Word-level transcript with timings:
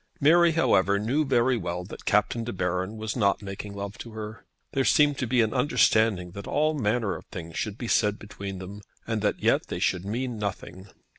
Mary, 0.19 0.53
however, 0.53 0.97
knew 0.97 1.23
very 1.23 1.55
well 1.55 1.83
that 1.83 2.05
Captain 2.05 2.43
De 2.43 2.51
Baron 2.51 2.97
was 2.97 3.15
not 3.15 3.43
making 3.43 3.75
love 3.75 3.99
to 3.99 4.13
her. 4.13 4.45
There 4.71 4.83
seemed 4.83 5.19
to 5.19 5.27
be 5.27 5.41
an 5.41 5.53
understanding 5.53 6.31
that 6.31 6.47
all 6.47 6.73
manner 6.73 7.15
of 7.15 7.25
things 7.25 7.55
should 7.59 7.77
be 7.77 7.87
said 7.87 8.17
between 8.17 8.57
them, 8.57 8.81
and 9.05 9.21
that 9.21 9.43
yet 9.43 9.67
they 9.67 9.77
should 9.77 10.03
mean 10.03 10.39
nothing. 10.39 10.87